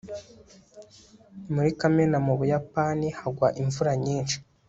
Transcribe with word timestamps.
muri 1.53 1.69
kamena 1.79 2.17
mu 2.25 2.33
buyapani 2.39 3.07
hagwa 3.19 3.47
imvura 3.61 3.91
nyinshi 4.05 4.37